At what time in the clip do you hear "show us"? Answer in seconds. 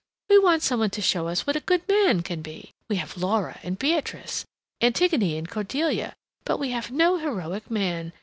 1.01-1.45